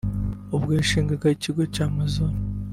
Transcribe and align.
ubwo 0.55 0.69
yashingana 0.77 1.27
ikigo 1.35 1.63
cya 1.73 1.83
Amazon 1.91 2.33